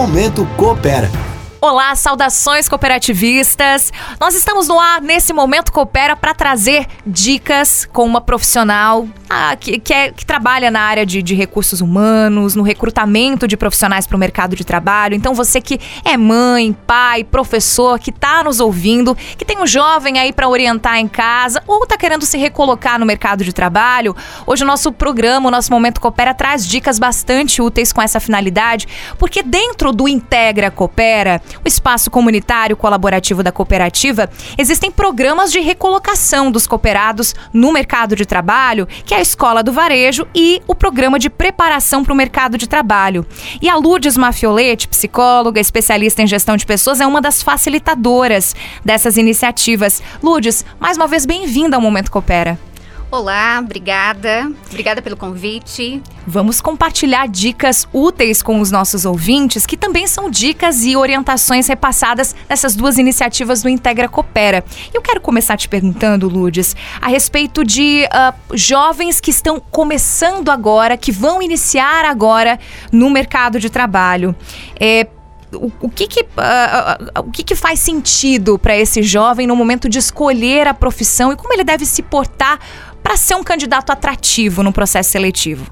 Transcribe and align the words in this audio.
Momento 0.00 0.46
Coopera. 0.56 1.29
Olá, 1.62 1.94
saudações 1.94 2.70
cooperativistas. 2.70 3.92
Nós 4.18 4.34
estamos 4.34 4.66
no 4.66 4.80
ar 4.80 5.02
nesse 5.02 5.30
momento 5.30 5.70
coopera 5.70 6.16
para 6.16 6.32
trazer 6.32 6.86
dicas 7.06 7.86
com 7.92 8.06
uma 8.06 8.18
profissional 8.22 9.06
ah, 9.28 9.54
que, 9.54 9.78
que, 9.78 9.92
é, 9.92 10.10
que, 10.10 10.24
trabalha 10.26 10.70
na 10.72 10.80
área 10.80 11.06
de, 11.06 11.22
de, 11.22 11.34
recursos 11.34 11.80
humanos, 11.80 12.56
no 12.56 12.62
recrutamento 12.62 13.46
de 13.46 13.56
profissionais 13.56 14.04
para 14.06 14.16
o 14.16 14.18
mercado 14.18 14.56
de 14.56 14.64
trabalho. 14.64 15.14
Então, 15.14 15.34
você 15.34 15.60
que 15.60 15.78
é 16.04 16.16
mãe, 16.16 16.72
pai, 16.72 17.22
professor, 17.22 17.98
que 17.98 18.10
está 18.10 18.42
nos 18.42 18.58
ouvindo, 18.58 19.14
que 19.14 19.44
tem 19.44 19.60
um 19.60 19.66
jovem 19.66 20.18
aí 20.18 20.32
para 20.32 20.48
orientar 20.48 20.96
em 20.96 21.06
casa 21.06 21.62
ou 21.66 21.84
está 21.84 21.96
querendo 21.96 22.24
se 22.24 22.38
recolocar 22.38 22.98
no 22.98 23.06
mercado 23.06 23.44
de 23.44 23.52
trabalho, 23.52 24.16
hoje 24.46 24.64
o 24.64 24.66
nosso 24.66 24.90
programa, 24.90 25.46
o 25.46 25.50
nosso 25.50 25.70
Momento 25.70 26.00
Coopera, 26.00 26.34
traz 26.34 26.66
dicas 26.66 26.98
bastante 26.98 27.62
úteis 27.62 27.92
com 27.92 28.00
essa 28.00 28.18
finalidade, 28.18 28.88
porque 29.18 29.42
dentro 29.42 29.92
do 29.92 30.08
Integra 30.08 30.70
Coopera, 30.70 31.40
o 31.64 31.68
espaço 31.68 32.10
comunitário 32.10 32.76
colaborativo 32.76 33.42
da 33.42 33.52
cooperativa, 33.52 34.30
existem 34.56 34.90
programas 34.90 35.52
de 35.52 35.60
recolocação 35.60 36.50
dos 36.50 36.66
cooperados 36.66 37.34
no 37.52 37.72
mercado 37.72 38.14
de 38.16 38.24
trabalho, 38.24 38.86
que 39.04 39.14
é 39.14 39.18
a 39.18 39.22
Escola 39.22 39.62
do 39.62 39.72
Varejo 39.72 40.26
e 40.34 40.62
o 40.66 40.74
programa 40.74 41.18
de 41.18 41.30
preparação 41.30 42.04
para 42.04 42.12
o 42.12 42.16
mercado 42.16 42.56
de 42.56 42.68
trabalho. 42.68 43.26
E 43.60 43.68
a 43.68 43.76
Lourdes 43.76 44.16
Mafiolete, 44.16 44.88
psicóloga, 44.88 45.60
especialista 45.60 46.22
em 46.22 46.26
gestão 46.26 46.56
de 46.56 46.66
pessoas, 46.66 47.00
é 47.00 47.06
uma 47.06 47.20
das 47.20 47.42
facilitadoras 47.42 48.54
dessas 48.84 49.16
iniciativas. 49.16 50.02
Lourdes, 50.22 50.64
mais 50.78 50.96
uma 50.96 51.06
vez 51.06 51.26
bem-vinda 51.26 51.76
ao 51.76 51.82
Momento 51.82 52.10
Coopera. 52.10 52.69
Olá, 53.12 53.58
obrigada. 53.60 54.52
Obrigada 54.68 55.02
pelo 55.02 55.16
convite. 55.16 56.00
Vamos 56.24 56.60
compartilhar 56.60 57.26
dicas 57.26 57.84
úteis 57.92 58.40
com 58.40 58.60
os 58.60 58.70
nossos 58.70 59.04
ouvintes, 59.04 59.66
que 59.66 59.76
também 59.76 60.06
são 60.06 60.30
dicas 60.30 60.84
e 60.84 60.94
orientações 60.94 61.66
repassadas 61.66 62.36
nessas 62.48 62.76
duas 62.76 62.98
iniciativas 62.98 63.62
do 63.62 63.68
Integra 63.68 64.08
Coopera. 64.08 64.64
Eu 64.94 65.02
quero 65.02 65.20
começar 65.20 65.56
te 65.56 65.68
perguntando, 65.68 66.28
Ludes, 66.28 66.76
a 67.00 67.08
respeito 67.08 67.64
de 67.64 68.04
uh, 68.06 68.56
jovens 68.56 69.20
que 69.20 69.32
estão 69.32 69.58
começando 69.58 70.48
agora, 70.48 70.96
que 70.96 71.10
vão 71.10 71.42
iniciar 71.42 72.04
agora 72.04 72.60
no 72.92 73.10
mercado 73.10 73.58
de 73.58 73.68
trabalho. 73.68 74.36
É, 74.78 75.08
o, 75.52 75.70
o, 75.80 75.90
que 75.90 76.06
que, 76.06 76.22
uh, 76.22 77.20
o 77.26 77.30
que 77.30 77.42
que 77.42 77.54
faz 77.54 77.80
sentido 77.80 78.58
para 78.58 78.76
esse 78.76 79.02
jovem 79.02 79.46
no 79.46 79.56
momento 79.56 79.88
de 79.88 79.98
escolher 79.98 80.66
a 80.68 80.74
profissão 80.74 81.32
e 81.32 81.36
como 81.36 81.52
ele 81.52 81.64
deve 81.64 81.84
se 81.84 82.02
portar 82.02 82.58
para 83.02 83.16
ser 83.16 83.34
um 83.34 83.42
candidato 83.42 83.90
atrativo 83.90 84.62
no 84.62 84.72
processo 84.72 85.10
seletivo? 85.10 85.70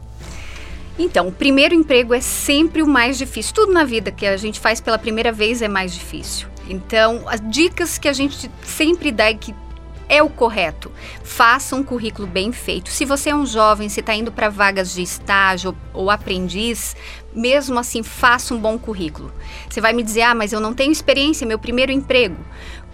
Então, 0.98 1.28
o 1.28 1.32
primeiro 1.32 1.74
emprego 1.74 2.12
é 2.12 2.20
sempre 2.20 2.82
o 2.82 2.86
mais 2.86 3.16
difícil. 3.16 3.54
Tudo 3.54 3.72
na 3.72 3.84
vida 3.84 4.10
que 4.10 4.26
a 4.26 4.36
gente 4.36 4.58
faz 4.58 4.80
pela 4.80 4.98
primeira 4.98 5.30
vez 5.30 5.62
é 5.62 5.68
mais 5.68 5.94
difícil. 5.94 6.48
Então, 6.68 7.22
as 7.26 7.40
dicas 7.40 7.98
que 7.98 8.08
a 8.08 8.12
gente 8.12 8.50
sempre 8.64 9.12
dá 9.12 9.30
e 9.30 9.36
que 9.36 9.54
é 10.08 10.22
o 10.22 10.28
correto. 10.28 10.90
Faça 11.22 11.76
um 11.76 11.82
currículo 11.84 12.26
bem 12.26 12.50
feito. 12.50 12.90
Se 12.90 13.04
você 13.04 13.30
é 13.30 13.34
um 13.34 13.44
jovem, 13.44 13.88
se 13.88 14.00
está 14.00 14.14
indo 14.14 14.32
para 14.32 14.48
vagas 14.48 14.94
de 14.94 15.02
estágio 15.02 15.76
ou, 15.92 16.10
aprendiz, 16.10 16.96
mesmo 17.34 17.78
assim, 17.78 18.02
faça 18.02 18.54
um 18.54 18.58
bom 18.58 18.78
currículo. 18.78 19.32
Você 19.68 19.80
vai 19.80 19.92
me 19.92 20.02
dizer, 20.02 20.22
ah, 20.22 20.34
mas 20.34 20.52
eu 20.52 20.60
não 20.60 20.72
tenho 20.72 20.90
experiência, 20.90 21.44
é 21.44 21.48
meu 21.48 21.58
primeiro 21.58 21.92
emprego. 21.92 22.36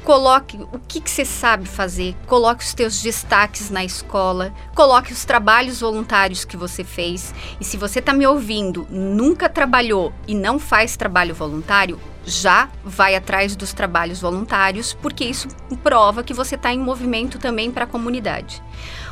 Coloque 0.05 0.58
o 0.70 0.78
que, 0.78 1.00
que 1.00 1.10
você 1.10 1.24
sabe 1.24 1.66
fazer, 1.66 2.14
coloque 2.27 2.62
os 2.62 2.74
teus 2.74 3.00
destaques 3.00 3.70
na 3.70 3.83
escola, 3.83 4.52
coloque 4.74 5.14
os 5.14 5.24
trabalhos 5.24 5.80
voluntários 5.80 6.44
que 6.44 6.58
você 6.58 6.84
fez. 6.84 7.34
E 7.58 7.64
se 7.64 7.78
você 7.78 8.00
está 8.00 8.12
me 8.12 8.27
ouvindo, 8.27 8.86
nunca 8.91 9.48
trabalhou 9.48 10.12
e 10.28 10.34
não 10.34 10.58
faz 10.58 10.94
trabalho 10.94 11.34
voluntário, 11.34 11.98
já 12.27 12.69
vai 12.84 13.14
atrás 13.14 13.56
dos 13.56 13.72
trabalhos 13.72 14.20
voluntários, 14.20 14.92
porque 14.92 15.24
isso 15.24 15.48
prova 15.83 16.22
que 16.22 16.34
você 16.34 16.55
está 16.55 16.70
em 16.70 16.78
movimento 16.78 17.39
também 17.39 17.70
para 17.70 17.84
a 17.84 17.89
comunidade. 17.89 18.62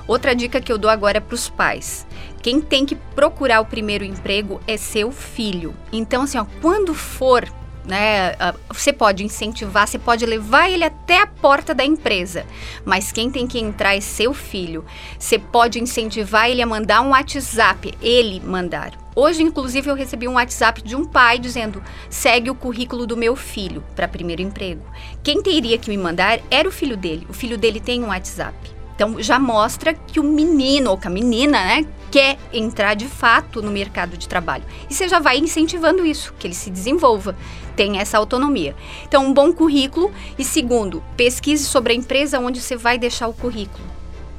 Outra 0.06 0.34
dica 0.34 0.60
que 0.60 0.70
eu 0.70 0.76
dou 0.76 0.90
agora 0.90 1.16
é 1.18 1.20
para 1.20 1.34
os 1.34 1.48
pais. 1.48 2.06
Quem 2.42 2.60
tem 2.60 2.84
que 2.84 2.96
procurar 2.96 3.60
o 3.60 3.66
primeiro 3.66 4.04
emprego 4.04 4.60
é 4.66 4.76
seu 4.76 5.10
filho. 5.10 5.74
Então, 5.90 6.22
assim, 6.22 6.36
ó, 6.36 6.44
quando 6.60 6.92
for 6.92 7.48
né? 7.84 8.34
Você 8.68 8.92
pode 8.92 9.24
incentivar, 9.24 9.86
você 9.86 9.98
pode 9.98 10.24
levar 10.24 10.70
ele 10.70 10.84
até 10.84 11.20
a 11.20 11.26
porta 11.26 11.74
da 11.74 11.84
empresa, 11.84 12.46
mas 12.84 13.12
quem 13.12 13.30
tem 13.30 13.46
que 13.46 13.58
entrar 13.58 13.96
é 13.96 14.00
seu 14.00 14.32
filho. 14.32 14.84
Você 15.18 15.38
pode 15.38 15.80
incentivar 15.80 16.48
ele 16.50 16.62
a 16.62 16.66
mandar 16.66 17.00
um 17.00 17.10
WhatsApp, 17.10 17.92
ele 18.00 18.40
mandar. 18.40 18.92
Hoje, 19.14 19.42
inclusive, 19.42 19.90
eu 19.90 19.94
recebi 19.94 20.26
um 20.26 20.34
WhatsApp 20.34 20.82
de 20.82 20.96
um 20.96 21.04
pai 21.04 21.38
dizendo: 21.38 21.82
segue 22.08 22.50
o 22.50 22.54
currículo 22.54 23.06
do 23.06 23.16
meu 23.16 23.36
filho 23.36 23.84
para 23.94 24.08
primeiro 24.08 24.40
emprego. 24.40 24.82
Quem 25.22 25.42
teria 25.42 25.76
que 25.76 25.90
me 25.90 25.98
mandar 25.98 26.40
era 26.50 26.68
o 26.68 26.72
filho 26.72 26.96
dele. 26.96 27.26
O 27.28 27.32
filho 27.32 27.58
dele 27.58 27.78
tem 27.78 28.02
um 28.02 28.08
WhatsApp. 28.08 28.56
Então 28.94 29.20
já 29.20 29.38
mostra 29.38 29.92
que 29.92 30.20
o 30.20 30.22
menino 30.22 30.90
ou 30.90 30.98
que 30.98 31.06
a 31.06 31.10
menina, 31.10 31.58
né, 31.58 31.86
quer 32.12 32.38
entrar 32.52 32.92
de 32.92 33.08
fato 33.08 33.62
no 33.62 33.70
mercado 33.70 34.18
de 34.18 34.28
trabalho. 34.28 34.64
E 34.88 34.94
você 34.94 35.08
já 35.08 35.18
vai 35.18 35.38
incentivando 35.38 36.04
isso, 36.04 36.34
que 36.38 36.46
ele 36.46 36.54
se 36.54 36.70
desenvolva, 36.70 37.34
tenha 37.74 38.02
essa 38.02 38.18
autonomia. 38.18 38.76
Então, 39.08 39.24
um 39.24 39.32
bom 39.32 39.50
currículo 39.50 40.12
e 40.38 40.44
segundo, 40.44 41.02
pesquise 41.16 41.64
sobre 41.64 41.94
a 41.94 41.96
empresa 41.96 42.38
onde 42.38 42.60
você 42.60 42.76
vai 42.76 42.98
deixar 42.98 43.28
o 43.28 43.32
currículo. 43.32 43.82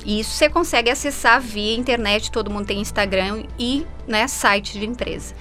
E 0.05 0.19
isso 0.19 0.31
você 0.31 0.47
consegue 0.47 0.91
acessar 0.91 1.41
via 1.41 1.75
internet, 1.75 2.31
todo 2.31 2.51
mundo 2.51 2.67
tem 2.67 2.79
Instagram 2.79 3.43
e 3.57 3.87
né, 4.07 4.27
site 4.27 4.77
de 4.77 4.85
empresa. 4.85 5.33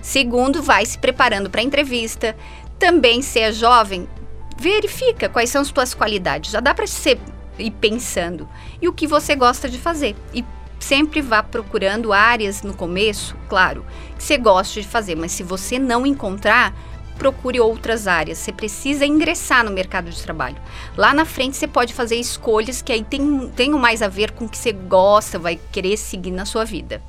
Segundo, 0.00 0.62
vai 0.62 0.86
se 0.86 0.96
preparando 0.96 1.50
para 1.50 1.60
a 1.60 1.64
entrevista. 1.64 2.36
Também, 2.78 3.20
se 3.20 3.40
é 3.40 3.50
jovem, 3.50 4.08
verifica 4.56 5.28
quais 5.28 5.50
são 5.50 5.62
as 5.62 5.68
suas 5.68 5.92
qualidades. 5.92 6.52
Já 6.52 6.60
dá 6.60 6.72
para 6.72 6.86
ser 6.86 7.18
ir 7.58 7.72
pensando. 7.72 8.48
E 8.80 8.86
o 8.86 8.92
que 8.92 9.08
você 9.08 9.34
gosta 9.34 9.68
de 9.68 9.78
fazer. 9.78 10.14
E 10.32 10.44
sempre 10.90 11.20
vá 11.20 11.40
procurando 11.40 12.12
áreas 12.12 12.64
no 12.64 12.74
começo, 12.74 13.36
claro, 13.48 13.86
que 14.18 14.24
você 14.24 14.36
gosta 14.36 14.80
de 14.80 14.88
fazer, 14.88 15.14
mas 15.14 15.30
se 15.30 15.44
você 15.44 15.78
não 15.78 16.04
encontrar, 16.04 16.74
procure 17.16 17.60
outras 17.60 18.08
áreas. 18.08 18.38
Você 18.38 18.50
precisa 18.50 19.06
ingressar 19.06 19.64
no 19.64 19.70
mercado 19.70 20.10
de 20.10 20.20
trabalho. 20.20 20.56
Lá 20.96 21.14
na 21.14 21.24
frente 21.24 21.56
você 21.56 21.68
pode 21.68 21.94
fazer 21.94 22.16
escolhas 22.16 22.82
que 22.82 22.90
aí 22.90 23.04
tem, 23.04 23.48
tenham 23.54 23.78
mais 23.78 24.02
a 24.02 24.08
ver 24.08 24.32
com 24.32 24.46
o 24.46 24.48
que 24.48 24.58
você 24.58 24.72
gosta, 24.72 25.38
vai 25.38 25.60
querer 25.70 25.96
seguir 25.96 26.32
na 26.32 26.44
sua 26.44 26.64
vida. 26.64 27.00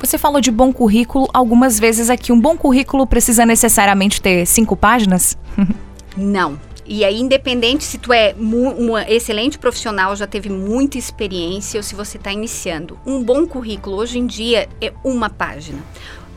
Você 0.00 0.18
falou 0.18 0.38
de 0.38 0.50
bom 0.50 0.70
currículo 0.70 1.26
algumas 1.32 1.80
vezes 1.80 2.10
aqui. 2.10 2.30
Um 2.30 2.38
bom 2.38 2.58
currículo 2.58 3.06
precisa 3.06 3.46
necessariamente 3.46 4.20
ter 4.20 4.44
cinco 4.44 4.76
páginas? 4.76 5.34
Não, 6.14 6.60
e 6.86 7.04
aí, 7.04 7.18
independente 7.20 7.82
se 7.82 7.98
tu 7.98 8.12
é 8.12 8.34
um 8.38 8.98
excelente 8.98 9.58
profissional, 9.58 10.14
já 10.14 10.26
teve 10.26 10.50
muita 10.50 10.98
experiência 10.98 11.78
ou 11.78 11.82
se 11.82 11.94
você 11.94 12.18
está 12.18 12.30
iniciando, 12.30 12.98
um 13.06 13.22
bom 13.22 13.46
currículo 13.46 13.96
hoje 13.96 14.18
em 14.18 14.26
dia 14.26 14.68
é 14.80 14.92
uma 15.02 15.30
página. 15.30 15.82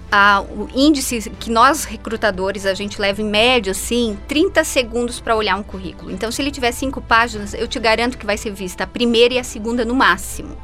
Ah, 0.09 0.41
o 0.41 0.69
índice 0.73 1.29
que 1.37 1.51
nós 1.51 1.83
recrutadores 1.83 2.65
a 2.65 2.73
gente 2.73 3.01
leva 3.01 3.21
em 3.21 3.25
média 3.25 3.71
assim 3.71 4.17
30 4.25 4.63
segundos 4.63 5.19
para 5.19 5.35
olhar 5.35 5.57
um 5.57 5.63
currículo. 5.63 6.09
Então, 6.09 6.31
se 6.31 6.41
ele 6.41 6.49
tiver 6.49 6.71
cinco 6.71 7.01
páginas, 7.01 7.53
eu 7.53 7.67
te 7.67 7.77
garanto 7.77 8.17
que 8.17 8.25
vai 8.25 8.37
ser 8.37 8.51
vista 8.51 8.85
a 8.85 8.87
primeira 8.87 9.33
e 9.33 9.39
a 9.39 9.43
segunda 9.43 9.83
no 9.83 9.93
máximo 9.93 10.55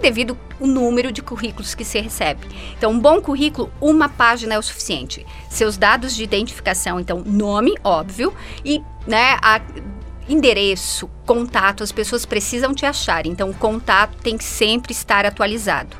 devido 0.00 0.36
ao 0.60 0.66
número 0.66 1.10
de 1.10 1.22
currículos 1.22 1.74
que 1.74 1.84
se 1.84 2.00
recebe. 2.00 2.46
Então, 2.76 2.92
um 2.92 2.98
bom 2.98 3.20
currículo, 3.20 3.70
uma 3.80 4.08
página 4.08 4.54
é 4.54 4.58
o 4.58 4.62
suficiente. 4.62 5.24
Seus 5.48 5.76
dados 5.76 6.14
de 6.14 6.22
identificação, 6.22 7.00
então, 7.00 7.22
nome, 7.24 7.74
óbvio, 7.82 8.34
e 8.64 8.82
né, 9.06 9.38
a, 9.42 9.60
endereço, 10.28 11.08
contato, 11.26 11.82
as 11.82 11.92
pessoas 11.92 12.24
precisam 12.24 12.74
te 12.74 12.86
achar. 12.86 13.26
Então, 13.26 13.50
o 13.50 13.54
contato 13.54 14.16
tem 14.22 14.36
que 14.36 14.44
sempre 14.44 14.92
estar 14.92 15.26
atualizado. 15.26 15.96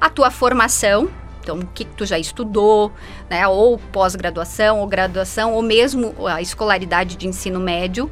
A 0.00 0.08
tua 0.08 0.30
formação, 0.30 1.08
então, 1.40 1.60
o 1.60 1.66
que, 1.66 1.84
tu 1.84 2.04
já 2.04 2.18
estudou, 2.18 2.92
né, 3.30 3.46
ou 3.46 3.78
pós-graduação, 3.78 4.80
ou 4.80 4.86
graduação, 4.86 5.52
ou 5.52 5.62
mesmo 5.62 6.14
a 6.26 6.42
escolaridade 6.42 7.16
de 7.16 7.28
ensino 7.28 7.60
médio. 7.60 8.10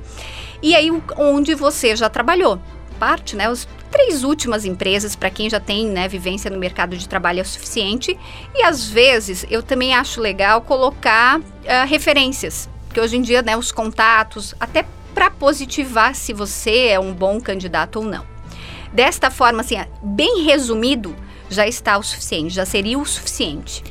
E 0.63 0.75
aí, 0.75 0.89
onde 1.17 1.55
você 1.55 1.97
já 1.97 2.09
trabalhou. 2.09 2.61
Parte, 2.99 3.37
né, 3.37 3.51
os 3.51 3.67
três 3.91 4.25
últimas 4.25 4.65
empresas, 4.65 5.15
para 5.15 5.31
quem 5.31 5.49
já 5.49 5.61
tem 5.61 5.87
né, 5.87 6.09
vivência 6.09 6.51
no 6.51 6.59
mercado 6.59 6.97
de 6.97 7.09
trabalho, 7.09 7.41
é 7.41 7.43
o 7.43 7.47
suficiente. 7.47 8.19
E 8.55 8.63
às 8.63 8.89
vezes 8.89 9.47
eu 9.51 9.63
também 9.63 9.95
acho 9.95 10.21
legal 10.21 10.61
colocar 10.63 11.39
uh, 11.39 11.43
referências, 11.87 12.69
porque 12.87 13.01
hoje 13.01 13.17
em 13.17 13.23
dia 13.23 13.43
né, 13.43 13.57
os 13.57 13.71
contatos, 13.71 14.55
até 14.59 14.85
para 15.15 15.31
positivar 15.31 16.15
se 16.15 16.33
você 16.33 16.89
é 16.89 16.99
um 16.99 17.13
bom 17.13 17.41
candidato 17.41 18.01
ou 18.01 18.05
não. 18.05 18.27
Desta 18.93 19.31
forma, 19.31 19.61
assim, 19.61 19.77
bem 20.03 20.43
resumido, 20.45 21.15
já 21.49 21.67
está 21.67 21.99
o 21.99 22.03
suficiente, 22.03 22.55
já 22.55 22.65
seria 22.65 22.99
o 22.99 23.05
suficiente. 23.05 23.83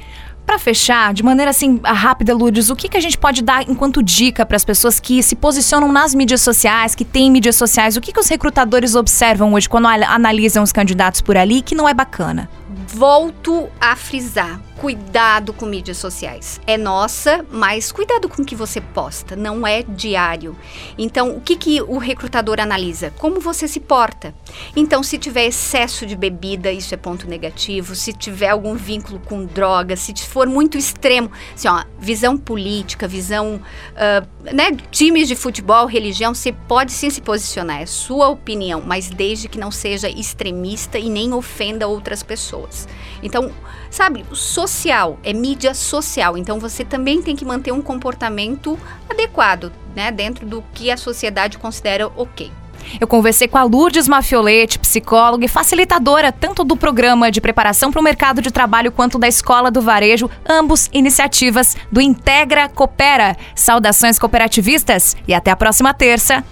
Para 0.46 0.60
fechar, 0.60 1.14
de 1.14 1.24
maneira 1.24 1.52
assim 1.52 1.80
rápida, 1.84 2.34
Lourdes, 2.34 2.70
o 2.70 2.76
que, 2.76 2.90
que 2.90 2.98
a 2.98 3.02
gente 3.02 3.18
pode 3.18 3.42
dar 3.42 3.68
enquanto 3.70 4.04
dica 4.04 4.46
para 4.46 4.58
as 4.58 4.66
pessoas 4.66 5.00
que 5.00 5.24
se 5.24 5.36
posicionam 5.36 5.92
nas 5.92 6.14
mídias 6.14 6.42
sociais, 6.42 6.94
que 6.96 7.06
têm 7.06 7.32
mídias 7.32 7.56
sociais? 7.56 7.96
O 7.96 8.02
que, 8.02 8.12
que 8.12 8.20
os 8.20 8.28
recrutadores 8.28 8.94
observam 8.94 9.54
hoje 9.54 9.70
quando 9.70 9.88
analisam 9.88 10.62
os 10.62 10.72
candidatos 10.72 11.22
por 11.22 11.38
ali 11.38 11.62
que 11.62 11.76
não 11.76 11.88
é 11.88 11.94
bacana? 11.94 12.50
volto 12.94 13.68
a 13.80 13.96
frisar: 13.96 14.60
cuidado 14.84 15.54
com 15.54 15.66
mídias 15.66 15.96
sociais. 15.96 16.60
É 16.68 16.78
nossa, 16.78 17.46
mas 17.50 17.90
cuidado 17.90 18.28
com 18.28 18.42
o 18.42 18.46
que 18.46 18.54
você 18.54 18.82
posta, 18.82 19.34
não 19.34 19.66
é 19.66 19.82
diário. 19.82 20.58
Então, 20.98 21.38
o 21.38 21.40
que, 21.40 21.56
que 21.56 21.82
o 21.82 21.98
recrutador 21.98 22.60
analisa? 22.60 23.10
Como 23.18 23.40
você 23.40 23.66
se 23.66 23.80
porta. 23.80 24.36
Então, 24.76 25.02
se 25.02 25.18
tiver 25.18 25.46
excesso 25.46 26.06
de 26.06 26.18
bebida, 26.18 26.70
isso 26.70 26.94
é 26.94 26.98
ponto 26.98 27.30
negativo. 27.30 27.96
Se 27.96 28.12
tiver 28.12 28.50
algum 28.50 28.76
vínculo 28.76 29.22
com 29.22 29.46
drogas, 29.46 30.02
se 30.02 30.14
for 30.16 30.48
muito 30.48 30.78
extremo, 30.78 31.32
assim, 31.56 31.70
ó, 31.70 31.86
visão 31.98 32.38
política, 32.38 33.08
visão, 33.08 33.62
uh, 33.94 34.54
né, 34.54 34.72
times 34.92 35.30
de 35.30 35.36
futebol, 35.38 35.86
religião, 35.86 36.36
você 36.36 36.52
pode 36.52 36.92
sim 36.92 37.10
se 37.10 37.22
posicionar, 37.22 37.82
é 37.82 37.86
sua 37.86 38.28
opinião, 38.28 38.84
mas 38.86 39.10
desde 39.10 39.48
que 39.48 39.58
não 39.58 39.72
seja 39.72 40.10
extremista 40.10 41.00
e 41.00 41.10
nem 41.10 41.32
ofenda 41.32 41.88
outras 41.88 42.22
pessoas. 42.22 42.86
Então, 43.22 43.50
sabe, 43.90 44.26
social 44.74 45.20
é 45.24 45.32
mídia 45.34 45.74
social, 45.74 46.38
então 46.38 46.60
você 46.60 46.84
também 46.84 47.22
tem 47.22 47.36
que 47.36 47.46
manter 47.46 47.72
um 47.72 47.82
comportamento 47.82 48.78
adequado, 49.10 49.72
né, 49.96 50.12
dentro 50.12 50.46
do 50.46 50.64
que 50.74 50.90
a 50.90 50.98
sociedade 50.98 51.58
considera 51.58 52.08
ok. 52.08 52.52
Eu 53.00 53.08
conversei 53.08 53.48
com 53.48 53.58
a 53.58 53.64
Lourdes 53.64 54.10
Mafiolete, 54.10 54.78
psicóloga 54.78 55.46
e 55.46 55.48
facilitadora 55.48 56.34
tanto 56.34 56.66
do 56.66 56.76
programa 56.76 57.32
de 57.32 57.40
preparação 57.40 57.92
para 57.92 58.02
o 58.02 58.04
mercado 58.04 58.42
de 58.42 58.52
trabalho 58.52 58.92
quanto 58.92 59.18
da 59.18 59.28
Escola 59.28 59.72
do 59.72 59.82
Varejo, 59.82 60.30
ambos 60.48 60.90
iniciativas 60.92 61.78
do 61.90 62.02
Integra 62.02 62.68
Coopera. 62.68 63.38
Saudações 63.56 64.20
cooperativistas 64.20 65.16
e 65.26 65.34
até 65.34 65.50
a 65.50 65.56
próxima 65.56 65.94
terça. 65.94 66.44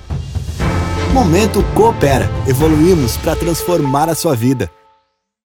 Momento 1.14 1.62
Coopera. 1.76 2.30
Evoluímos 2.48 3.18
para 3.18 3.36
transformar 3.36 4.08
a 4.08 4.16
sua 4.16 4.34
vida. 4.34 4.72